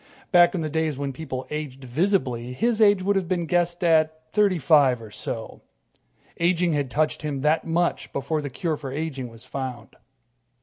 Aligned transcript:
Back 0.31 0.55
in 0.55 0.61
the 0.61 0.67
days 0.71 0.97
when 0.97 1.13
people 1.13 1.45
aged 1.51 1.83
visibly, 1.83 2.53
his 2.53 2.81
age 2.81 3.03
would 3.03 3.15
have 3.15 3.27
been 3.27 3.45
guessed 3.45 3.83
at 3.83 4.31
thirty 4.33 4.57
five 4.57 4.99
or 4.99 5.11
so. 5.11 5.61
Aging 6.39 6.73
had 6.73 6.89
touched 6.89 7.21
him 7.21 7.41
that 7.41 7.65
much 7.67 8.11
before 8.11 8.41
the 8.41 8.49
cure 8.49 8.77
for 8.77 8.91
aging 8.91 9.27
was 9.27 9.45
found. 9.45 9.95